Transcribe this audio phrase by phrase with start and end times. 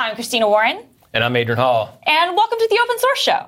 [0.00, 0.84] I'm Christina Warren.
[1.12, 1.98] And I'm Adron Hall.
[2.06, 3.46] And welcome to the Open Source Show.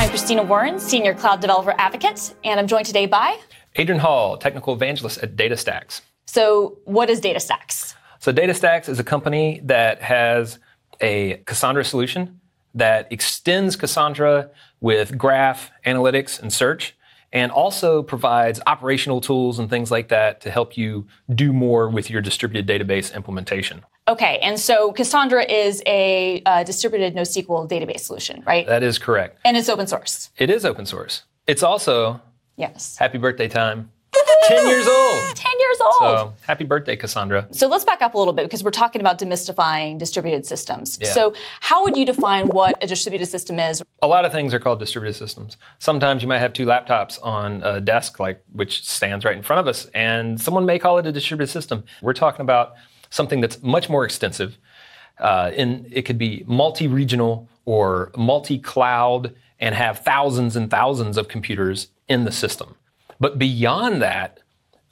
[0.00, 3.38] I'm Christina Warren, Senior Cloud Developer Advocate, and I'm joined today by
[3.76, 6.00] Adron Hall, Technical Evangelist at DataStax.
[6.24, 7.94] So, what is DataStax?
[8.20, 10.58] So, DataStax is a company that has
[11.02, 12.40] a Cassandra solution
[12.74, 14.48] that extends Cassandra
[14.80, 16.96] with graph, analytics, and search,
[17.34, 22.08] and also provides operational tools and things like that to help you do more with
[22.08, 23.84] your distributed database implementation.
[24.06, 28.66] Okay, and so Cassandra is a uh, distributed NoSQL database solution, right?
[28.66, 29.40] That is correct.
[29.44, 30.30] And it's open source.
[30.38, 31.24] It is open source.
[31.46, 32.20] It's also
[32.56, 32.96] yes.
[32.96, 33.90] Happy birthday time.
[34.48, 35.36] 10 years old.
[35.36, 35.94] 10 years old.
[35.98, 37.46] So happy birthday, Cassandra.
[37.50, 40.98] So let's back up a little bit because we're talking about demystifying distributed systems.
[41.00, 41.12] Yeah.
[41.12, 43.82] So, how would you define what a distributed system is?
[44.02, 45.56] A lot of things are called distributed systems.
[45.78, 49.60] Sometimes you might have two laptops on a desk, like which stands right in front
[49.60, 51.84] of us, and someone may call it a distributed system.
[52.02, 52.74] We're talking about
[53.10, 54.58] something that's much more extensive.
[55.18, 61.16] Uh, in, it could be multi regional or multi cloud and have thousands and thousands
[61.16, 62.74] of computers in the system.
[63.20, 64.40] But beyond that,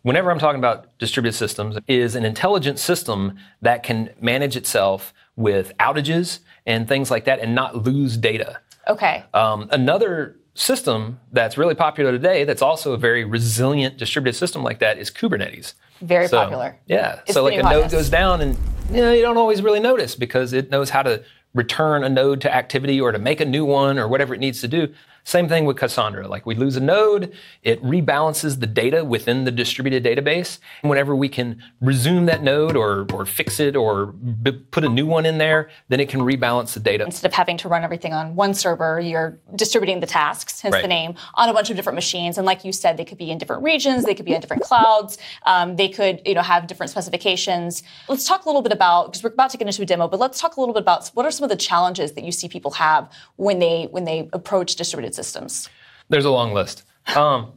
[0.03, 5.73] whenever I'm talking about distributed systems, is an intelligent system that can manage itself with
[5.79, 8.61] outages and things like that and not lose data.
[8.89, 9.25] Okay.
[9.33, 14.81] Um, another system that's really popular today that's also a very resilient distributed system like
[14.81, 15.75] that is Kubernetes.
[16.03, 16.79] Very so, popular.
[16.87, 17.21] Yeah.
[17.25, 18.59] It's so like a node goes down and
[18.91, 21.23] you, know, you don't always really notice because it knows how to
[21.55, 24.61] return a node to activity or to make a new one or whatever it needs
[24.61, 24.93] to do.
[25.25, 26.27] Same thing with Cassandra.
[26.27, 30.59] Like we lose a node, it rebalances the data within the distributed database.
[30.83, 34.89] And whenever we can resume that node or, or fix it or b- put a
[34.89, 37.05] new one in there, then it can rebalance the data.
[37.05, 40.83] Instead of having to run everything on one server, you're distributing the tasks, hence right.
[40.83, 42.37] the name, on a bunch of different machines.
[42.37, 44.63] And like you said, they could be in different regions, they could be in different
[44.63, 47.85] clouds, um, they could you know have different specifications.
[48.09, 50.19] Let's talk a little bit about because we're about to get into a demo, but
[50.19, 52.49] let's talk a little bit about what are some of the challenges that you see
[52.49, 55.69] people have when they when they approach distributed systems?
[56.09, 56.85] There's a long list.
[57.15, 57.53] Um,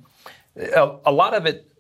[0.56, 1.72] a, a, lot of it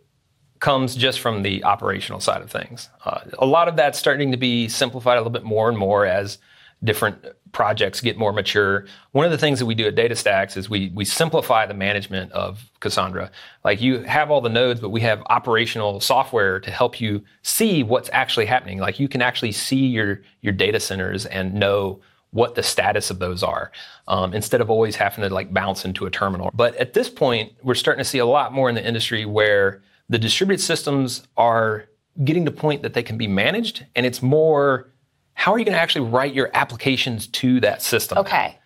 [0.59, 2.89] comes just from the operational side of things.
[3.03, 6.05] Uh, a lot of that's starting to be simplified a little bit more and more
[6.05, 6.37] as
[6.83, 8.85] different projects get more mature.
[9.13, 12.31] One of the things that we do at DataStax is we we simplify the management
[12.33, 13.31] of Cassandra.
[13.63, 17.81] Like you have all the nodes, but we have operational software to help you see
[17.81, 18.79] what's actually happening.
[18.79, 22.01] Like you can actually see your your data centers and know
[22.35, 23.71] what the status of those are
[24.09, 26.51] um, instead of always having to like bounce into a terminal.
[26.53, 29.81] But at this point, we're starting to see a lot more in the industry where
[30.09, 31.85] the distributed systems are
[32.25, 34.89] getting to the point that they can be managed, and it's more
[35.33, 38.17] how are you going to actually write your applications to that system?
[38.17, 38.57] Okay.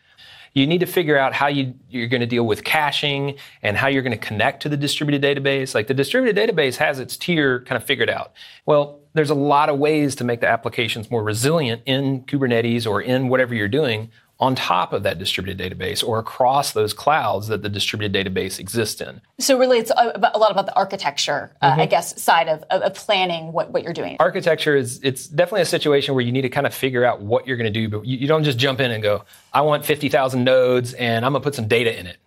[0.54, 3.88] You need to figure out how you, you're going to deal with caching and how
[3.88, 5.76] you're going to connect to the distributed database.
[5.76, 8.34] Like the distributed database has its tier kind of figured out.
[8.66, 13.02] Well, there's a lot of ways to make the applications more resilient in Kubernetes or
[13.02, 14.12] in whatever you're doing
[14.42, 19.02] on top of that distributed database or across those clouds that the distributed database exists
[19.02, 19.20] in.
[19.38, 21.82] So really it's a, lot about the architecture, uh, mm-hmm.
[21.82, 24.16] I guess, side of, of, planning what, what you're doing.
[24.20, 27.48] Architecture is, it's definitely a situation where you need to kind of figure out what
[27.48, 29.84] you're going to do, but you, you don't just jump in and go, I want
[29.84, 32.18] 50,000 nodes and I'm going to put some data in it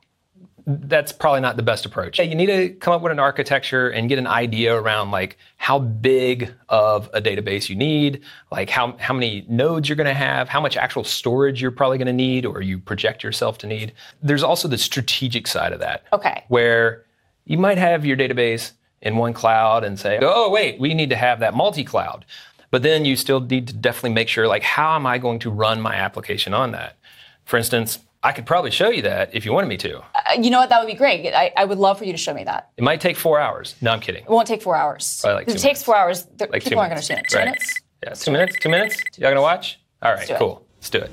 [0.66, 2.18] that's probably not the best approach.
[2.18, 5.78] You need to come up with an architecture and get an idea around like how
[5.78, 10.48] big of a database you need, like how, how many nodes you're going to have,
[10.48, 13.92] how much actual storage you're probably going to need or you project yourself to need.
[14.22, 16.04] There's also the strategic side of that.
[16.12, 16.44] Okay.
[16.48, 17.04] Where
[17.44, 21.16] you might have your database in one cloud and say, oh, wait, we need to
[21.16, 22.24] have that multi cloud.
[22.70, 25.50] But then you still need to definitely make sure, like, how am I going to
[25.50, 26.96] run my application on that?
[27.44, 29.98] For instance, I could probably show you that if you wanted me to.
[29.98, 30.04] Uh,
[30.40, 30.68] you know what?
[30.68, 31.34] That would be great.
[31.34, 32.70] I, I, would love for you to show me that.
[32.76, 33.74] It might take four hours.
[33.80, 34.22] No, I'm kidding.
[34.22, 35.18] It won't take four hours.
[35.20, 37.24] Probably like if it takes four hours, like people aren't going to see it.
[37.28, 37.46] Two right.
[37.46, 37.80] minutes?
[38.04, 38.56] Yeah, two minutes.
[38.60, 38.96] Two minutes.
[39.16, 39.80] Y'all going to watch?
[40.02, 40.58] All right, Let's cool.
[40.58, 40.76] It.
[40.76, 41.10] Let's do it.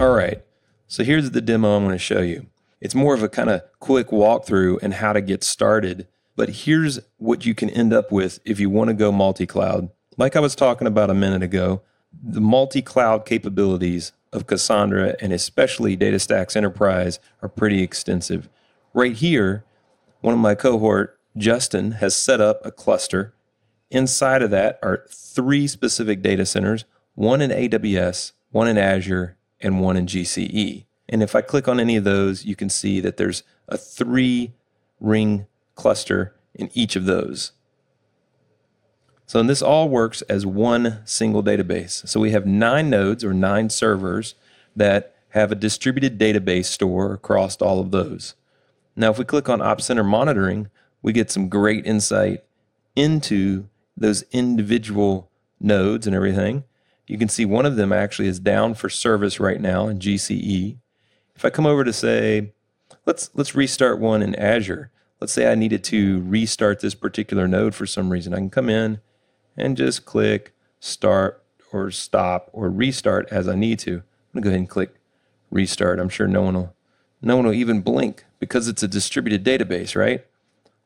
[0.00, 0.40] All right.
[0.86, 2.46] So here's the demo I'm going to show you.
[2.80, 6.06] It's more of a kind of quick walkthrough and how to get started.
[6.36, 9.90] But here's what you can end up with if you want to go multi cloud.
[10.16, 11.82] Like I was talking about a minute ago,
[12.12, 18.48] the multi cloud capabilities of Cassandra and especially DataStax Enterprise are pretty extensive.
[18.94, 19.64] Right here,
[20.20, 23.34] one of my cohort, Justin, has set up a cluster.
[23.90, 26.84] Inside of that are three specific data centers
[27.14, 30.84] one in AWS, one in Azure, and one in GCE.
[31.08, 34.52] And if I click on any of those, you can see that there's a three
[35.00, 37.52] ring cluster in each of those.
[39.28, 42.08] So this all works as one single database.
[42.08, 44.34] So we have nine nodes or nine servers
[44.74, 48.34] that have a distributed database store across all of those.
[48.96, 50.70] Now, if we click on OpsCenter monitoring,
[51.02, 52.42] we get some great insight
[52.96, 56.64] into those individual nodes and everything.
[57.06, 60.78] You can see one of them actually is down for service right now in GCE.
[61.36, 62.54] If I come over to say,
[63.04, 64.90] let's let's restart one in Azure.
[65.20, 68.32] Let's say I needed to restart this particular node for some reason.
[68.32, 69.00] I can come in
[69.58, 73.96] and just click start or stop or restart as I need to.
[73.96, 74.02] I'm
[74.34, 74.94] gonna go ahead and click
[75.50, 75.98] restart.
[75.98, 76.74] I'm sure no one will
[77.20, 80.24] no one will even blink because it's a distributed database, right?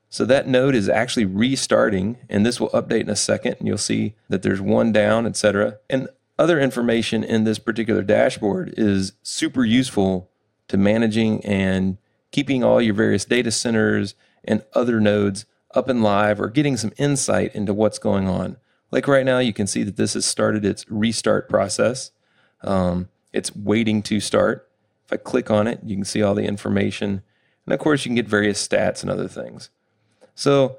[0.08, 3.78] So that node is actually restarting, and this will update in a second, and you'll
[3.78, 5.78] see that there's one down, etc.
[5.88, 6.08] And
[6.38, 10.30] other information in this particular dashboard is super useful
[10.68, 11.98] to managing and
[12.30, 14.14] keeping all your various data centers
[14.44, 18.56] and other nodes up and live or getting some insight into what's going on.
[18.90, 22.10] Like right now, you can see that this has started its restart process.
[22.62, 24.68] Um, it's waiting to start.
[25.06, 27.22] If I click on it, you can see all the information.
[27.64, 29.70] And of course, you can get various stats and other things.
[30.34, 30.76] So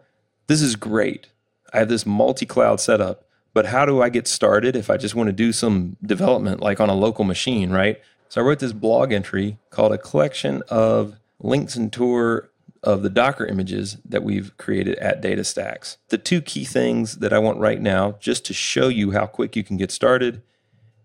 [0.48, 1.28] this is great.
[1.74, 5.16] I have this multi cloud setup, but how do I get started if I just
[5.16, 8.00] want to do some development like on a local machine, right?
[8.30, 12.50] So I wrote this blog entry called A Collection of Links and Tour
[12.83, 15.97] of the Docker images that we've created at DataStax.
[16.09, 19.56] The two key things that I want right now, just to show you how quick
[19.56, 20.41] you can get started,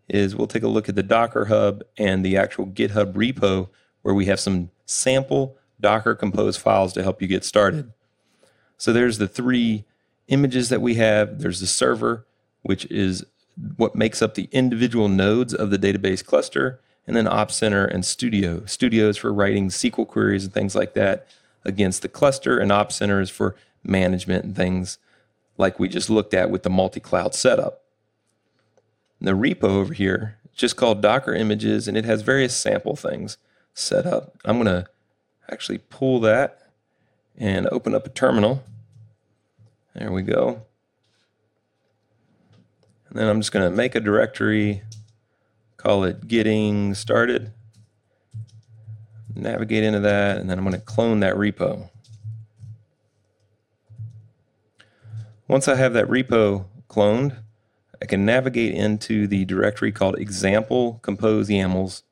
[0.08, 3.68] is we'll take a look at the Docker Hub and the actual GitHub repo
[4.02, 7.92] where we have some sample Docker Compose files to help you get started.
[8.76, 9.84] So there's the three
[10.26, 11.40] images that we have.
[11.40, 12.26] There's the server,
[12.62, 13.24] which is
[13.76, 18.64] what makes up the individual nodes of the database cluster, and then OpsCenter and Studio.
[18.66, 21.26] Studio is for writing SQL queries and things like that
[21.68, 23.54] against the cluster, and OpsCenter is for
[23.84, 24.98] management and things
[25.56, 27.82] like we just looked at with the multi cloud setup.
[29.20, 33.36] The repo over here just called Docker images, and it has various sample things
[33.74, 34.36] set up.
[34.44, 34.88] I'm going to
[35.50, 36.62] actually pull that
[37.36, 38.64] and open up a terminal.
[39.94, 40.62] There we go.
[43.08, 44.82] And then I'm just going to make a directory,
[45.76, 47.52] call it getting started,
[49.38, 51.88] navigate into that, and then I'm going to clone that repo.
[55.46, 57.38] Once I have that repo cloned,
[58.00, 62.02] I can navigate into the directory called example compose YAMLs,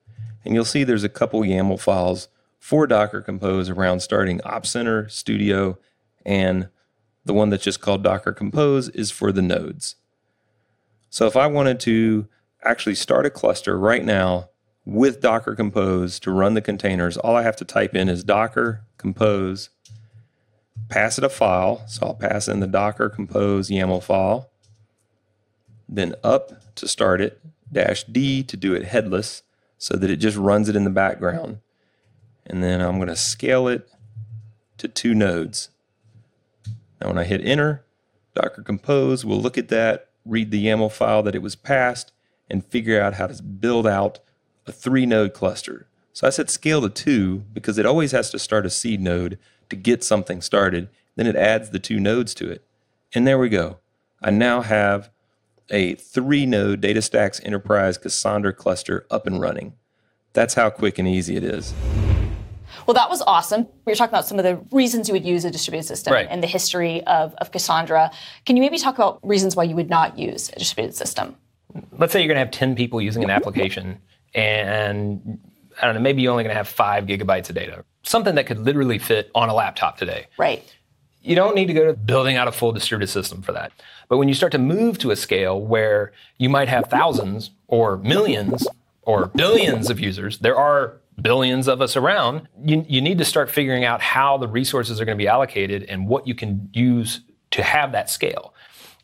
[0.44, 2.28] and you'll see there's a couple YAML files
[2.58, 5.78] for Docker Compose around starting OpsCenter, Studio,
[6.24, 6.68] and
[7.24, 9.96] the one that's just called Docker Compose is for the nodes.
[11.10, 12.26] So if I wanted to
[12.64, 14.48] actually start a cluster right now
[14.86, 18.82] with Docker Compose to run the containers, all I have to type in is Docker
[18.96, 19.68] Compose,
[20.88, 21.82] pass it a file.
[21.88, 24.48] So I'll pass in the Docker Compose YAML file,
[25.88, 27.40] then up to start it,
[27.70, 29.42] dash D to do it headless
[29.76, 31.58] so that it just runs it in the background.
[32.46, 33.88] And then I'm going to scale it
[34.78, 35.70] to two nodes.
[37.00, 37.84] Now, when I hit enter,
[38.34, 42.12] Docker Compose will look at that, read the YAML file that it was passed,
[42.48, 44.20] and figure out how to build out
[44.66, 45.86] a three node cluster.
[46.12, 49.38] So I said scale to two because it always has to start a seed node
[49.68, 50.88] to get something started.
[51.16, 52.64] Then it adds the two nodes to it.
[53.14, 53.78] And there we go.
[54.22, 55.10] I now have
[55.70, 59.74] a three node DataStax Enterprise Cassandra cluster up and running.
[60.32, 61.74] That's how quick and easy it is.
[62.86, 63.66] Well, that was awesome.
[63.84, 66.26] We were talking about some of the reasons you would use a distributed system right.
[66.30, 68.10] and the history of, of Cassandra.
[68.44, 71.36] Can you maybe talk about reasons why you would not use a distributed system?
[71.92, 73.98] Let's say you're going to have 10 people using an application,
[74.36, 75.40] and
[75.80, 77.84] I don't know, maybe you're only going to have five gigabytes of data.
[78.02, 80.26] Something that could literally fit on a laptop today.
[80.38, 80.62] Right.
[81.22, 83.72] You don't need to go to building out a full distributed system for that.
[84.08, 87.96] But when you start to move to a scale where you might have thousands or
[87.96, 88.68] millions
[89.02, 93.50] or billions of users, there are billions of us around, you, you need to start
[93.50, 97.22] figuring out how the resources are going to be allocated and what you can use
[97.50, 98.54] to have that scale.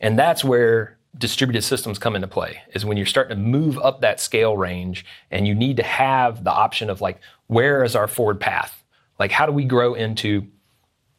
[0.01, 4.01] And that's where distributed systems come into play is when you're starting to move up
[4.01, 8.09] that scale range and you need to have the option of like where is our
[8.09, 8.83] forward path
[9.19, 10.47] like how do we grow into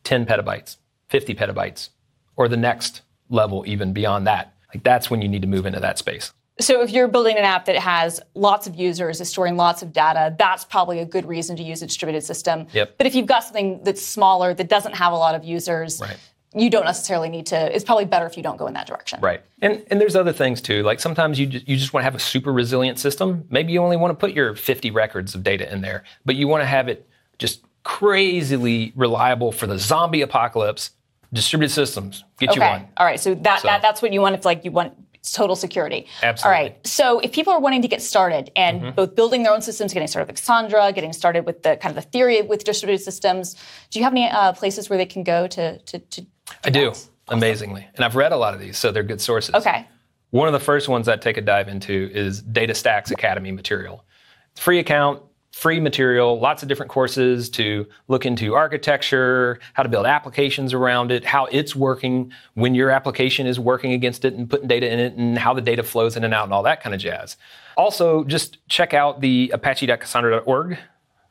[0.03, 0.77] 10 petabytes
[1.09, 1.89] 50 petabytes
[2.35, 5.79] or the next level even beyond that like that's when you need to move into
[5.79, 9.57] that space so if you're building an app that has lots of users, is storing
[9.57, 12.67] lots of data, that's probably a good reason to use a distributed system.
[12.73, 12.97] Yep.
[12.97, 16.17] But if you've got something that's smaller that doesn't have a lot of users, right.
[16.55, 17.75] You don't necessarily need to.
[17.75, 19.19] It's probably better if you don't go in that direction.
[19.21, 19.41] Right.
[19.61, 20.83] And and there's other things too.
[20.83, 23.45] Like sometimes you just, you just want to have a super resilient system.
[23.49, 26.47] Maybe you only want to put your 50 records of data in there, but you
[26.47, 27.07] want to have it
[27.39, 30.91] just crazily reliable for the zombie apocalypse.
[31.31, 32.59] Distributed systems get okay.
[32.59, 32.87] you one.
[32.97, 33.19] All right.
[33.19, 34.93] So that, so that that's what you want if like you want
[35.31, 36.05] total security.
[36.21, 36.57] Absolutely.
[36.57, 36.87] All right.
[36.87, 38.95] So if people are wanting to get started and mm-hmm.
[38.95, 42.03] both building their own systems, getting started with Cassandra, getting started with the kind of
[42.03, 43.55] the theory with distributed systems,
[43.89, 46.25] do you have any uh, places where they can go to to, to
[46.63, 46.93] I do.
[47.29, 47.87] amazingly.
[47.95, 49.55] And I've read a lot of these, so they're good sources.
[49.55, 49.87] Okay.
[50.31, 54.03] One of the first ones I'd take a dive into is DataStax Academy material.
[54.51, 55.21] It's free account,
[55.51, 61.11] free material, lots of different courses to look into architecture, how to build applications around
[61.11, 64.99] it, how it's working when your application is working against it and putting data in
[64.99, 67.37] it, and how the data flows in and out and all that kind of jazz.
[67.77, 70.77] Also, just check out the apache.cassandra.org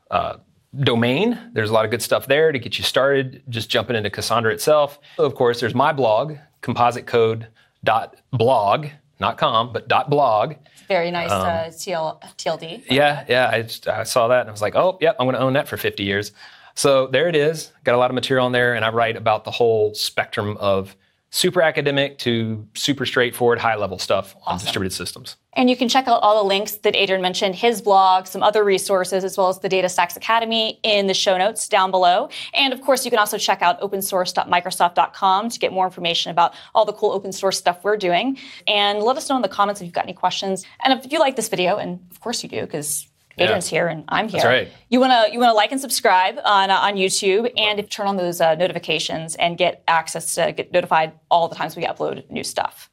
[0.09, 0.37] uh,
[0.79, 1.39] domain.
[1.53, 4.53] There's a lot of good stuff there to get you started, just jumping into Cassandra
[4.53, 4.99] itself.
[5.17, 8.87] Of course, there's my blog, compositecode.blog,
[9.19, 10.55] not com, but .blog.
[10.87, 12.85] Very nice um, uh, TL, TLD.
[12.89, 13.49] Yeah, yeah.
[13.51, 15.53] I, just, I saw that and I was like, oh, yep, I'm going to own
[15.53, 16.31] that for 50 years.
[16.75, 17.71] So there it is.
[17.83, 20.95] Got a lot of material on there, and I write about the whole spectrum of
[21.33, 25.35] super academic to super straightforward, high level stuff on distributed systems.
[25.53, 28.63] And you can check out all the links that Adron mentioned, his blog, some other
[28.63, 32.29] resources, as well as the DataStax Academy in the show notes down below.
[32.53, 36.85] And of course, you can also check out opensource.microsoft.com to get more information about all
[36.85, 38.37] the cool open source stuff we're doing.
[38.67, 40.67] And let us know in the comments if you've got any questions.
[40.83, 43.77] And if you like this video, and of course you do, because Adron's yeah.
[43.77, 44.41] here and I'm here.
[44.41, 44.69] That's right.
[44.89, 48.39] You wanna you wanna like and subscribe on uh, on YouTube and turn on those
[48.39, 52.89] uh, notifications and get access to get notified all the times we upload new stuff.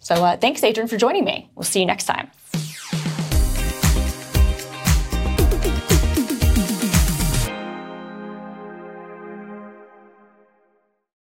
[0.00, 1.50] So uh, thanks, Adron, for joining me.
[1.54, 2.30] We'll see you next time.